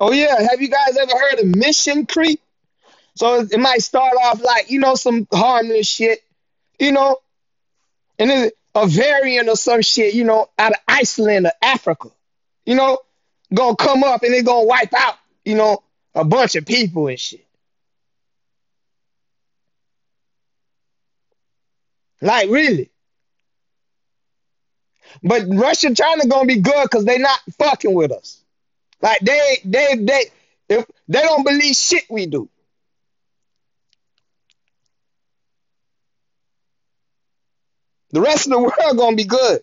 Oh 0.00 0.12
yeah, 0.12 0.40
have 0.48 0.60
you 0.60 0.68
guys 0.68 0.96
ever 0.96 1.12
heard 1.12 1.40
of 1.40 1.56
mission 1.56 2.06
creep? 2.06 2.40
So 3.16 3.40
it 3.40 3.58
might 3.58 3.82
start 3.82 4.14
off 4.22 4.40
like 4.42 4.70
you 4.70 4.78
know 4.78 4.94
some 4.94 5.26
harmless 5.32 5.88
shit, 5.88 6.20
you 6.78 6.92
know, 6.92 7.16
and 8.18 8.30
then 8.30 8.50
a 8.74 8.86
variant 8.86 9.48
or 9.48 9.56
some 9.56 9.82
shit, 9.82 10.14
you 10.14 10.24
know, 10.24 10.48
out 10.58 10.72
of 10.72 10.78
Iceland 10.86 11.46
or 11.46 11.52
Africa, 11.60 12.10
you 12.64 12.76
know, 12.76 12.98
gonna 13.52 13.76
come 13.76 14.04
up 14.04 14.22
and 14.22 14.32
they 14.32 14.42
gonna 14.42 14.66
wipe 14.66 14.94
out, 14.94 15.16
you 15.44 15.56
know, 15.56 15.82
a 16.14 16.24
bunch 16.24 16.54
of 16.54 16.64
people 16.64 17.08
and 17.08 17.18
shit. 17.18 17.44
Like 22.20 22.48
really. 22.50 22.90
But 25.22 25.44
Russia, 25.48 25.94
China 25.94 26.26
gonna 26.26 26.46
be 26.46 26.60
good 26.60 26.84
because 26.84 27.04
they 27.04 27.18
not 27.18 27.40
fucking 27.58 27.94
with 27.94 28.12
us. 28.12 28.40
Like 29.00 29.20
they, 29.20 29.58
they, 29.64 29.94
they, 29.96 30.24
if 30.68 30.86
they 31.08 31.22
don't 31.22 31.44
believe 31.44 31.74
shit 31.74 32.04
we 32.10 32.26
do. 32.26 32.48
The 38.10 38.20
rest 38.20 38.46
of 38.46 38.52
the 38.52 38.60
world 38.60 38.96
gonna 38.96 39.16
be 39.16 39.24
good. 39.24 39.60